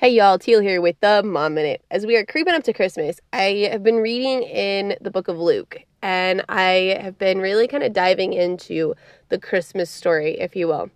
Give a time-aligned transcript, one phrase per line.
[0.00, 1.84] Hey y'all, Teal here with the Mom Minute.
[1.90, 5.40] As we are creeping up to Christmas, I have been reading in the book of
[5.40, 8.94] Luke and I have been really kind of diving into
[9.28, 10.90] the Christmas story, if you will.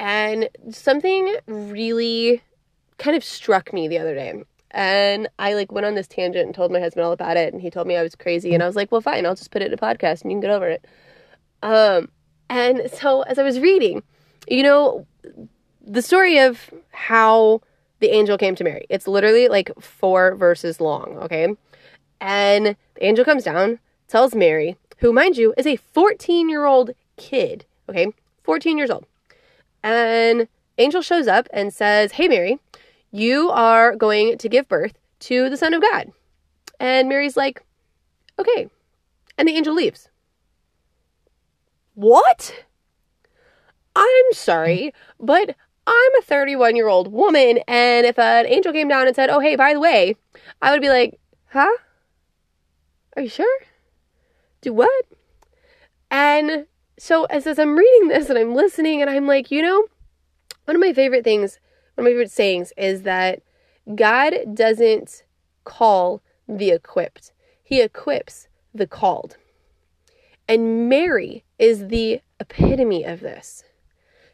[0.00, 2.42] And something really
[2.98, 4.42] kind of struck me the other day.
[4.72, 7.62] And I like went on this tangent and told my husband all about it and
[7.62, 9.62] he told me I was crazy and I was like, "Well, fine, I'll just put
[9.62, 10.84] it in a podcast and you can get over it."
[11.62, 12.08] Um
[12.50, 14.02] and so as I was reading,
[14.48, 15.06] you know,
[15.86, 17.60] the story of how
[18.00, 18.86] the angel came to Mary.
[18.88, 21.54] It's literally like four verses long, okay?
[22.20, 26.90] And the angel comes down, tells Mary, who, mind you, is a 14 year old
[27.16, 28.12] kid, okay?
[28.42, 29.06] 14 years old.
[29.82, 32.58] And angel shows up and says, Hey, Mary,
[33.10, 36.10] you are going to give birth to the Son of God.
[36.80, 37.62] And Mary's like,
[38.38, 38.68] Okay.
[39.38, 40.08] And the angel leaves.
[41.94, 42.64] What?
[43.96, 45.54] I'm sorry, but
[45.86, 49.40] I'm a 31 year old woman, and if an angel came down and said, Oh,
[49.40, 50.16] hey, by the way,
[50.62, 51.76] I would be like, Huh?
[53.16, 53.58] Are you sure?
[54.60, 55.04] Do what?
[56.10, 56.66] And
[56.98, 59.86] so, as, as I'm reading this and I'm listening, and I'm like, you know,
[60.64, 61.58] one of my favorite things,
[61.94, 63.42] one of my favorite sayings is that
[63.94, 65.24] God doesn't
[65.64, 69.36] call the equipped, He equips the called.
[70.48, 73.64] And Mary is the epitome of this.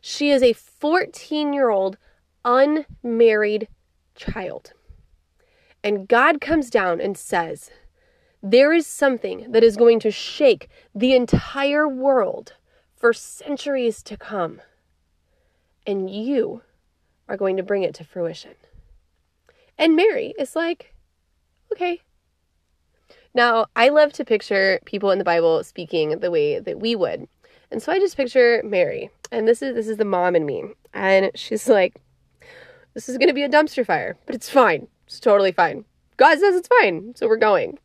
[0.01, 1.97] She is a 14 year old
[2.45, 3.69] unmarried
[4.15, 4.73] child.
[5.83, 7.71] And God comes down and says,
[8.43, 12.55] There is something that is going to shake the entire world
[12.95, 14.61] for centuries to come.
[15.87, 16.63] And you
[17.29, 18.55] are going to bring it to fruition.
[19.79, 20.95] And Mary is like,
[21.73, 22.01] Okay.
[23.33, 27.29] Now, I love to picture people in the Bible speaking the way that we would.
[27.71, 30.65] And so I just picture Mary, and this is this is the mom in me,
[30.93, 32.01] and she's like,
[32.95, 34.89] "This is gonna be a dumpster fire, but it's fine.
[35.07, 35.85] It's totally fine.
[36.17, 37.79] God says it's fine, so we're going."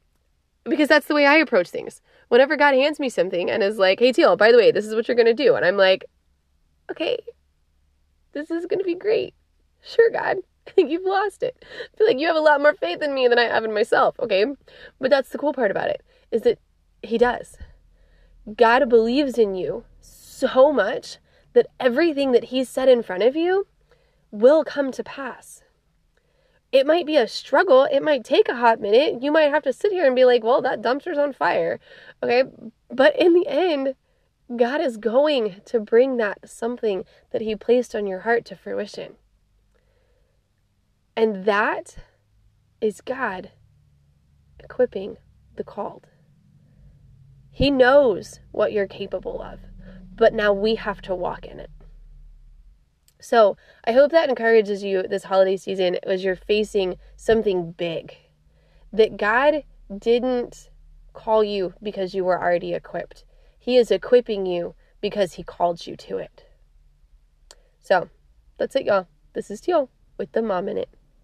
[0.64, 2.02] Because that's the way I approach things.
[2.30, 4.96] Whenever God hands me something and is like, "Hey Teal, by the way, this is
[4.96, 6.06] what you're gonna do," and I'm like,
[6.92, 7.20] "Okay,
[8.34, 9.34] this is gonna be great.
[9.82, 10.38] Sure, God."
[10.68, 11.64] I think you've lost it.
[11.94, 13.74] I feel like you have a lot more faith in me than I have in
[13.74, 14.46] myself, okay?
[15.00, 16.60] But that's the cool part about it, is that
[17.04, 17.58] He does.
[18.56, 21.18] God believes in you so much
[21.56, 23.66] that everything that He's set in front of you
[24.30, 25.64] will come to pass.
[26.72, 27.88] It might be a struggle.
[27.90, 29.24] It might take a hot minute.
[29.24, 31.80] You might have to sit here and be like, well, that dumpster's on fire.
[32.22, 32.44] Okay.
[32.90, 33.96] But in the end,
[34.56, 39.16] God is going to bring that something that He placed on your heart to fruition.
[41.16, 41.96] And that
[42.82, 43.52] is God
[44.60, 45.18] equipping
[45.56, 46.08] the called.
[47.50, 49.62] He knows what you're capable of,
[50.16, 51.70] but now we have to walk in it.
[53.20, 58.16] So I hope that encourages you this holiday season as you're facing something big.
[58.94, 59.64] That God
[59.98, 60.70] didn't
[61.14, 63.26] call you because you were already equipped,
[63.58, 66.46] He is equipping you because He called you to it.
[67.82, 68.10] So
[68.58, 69.08] that's it, y'all.
[69.34, 70.90] This is Teal with the Mom Minute.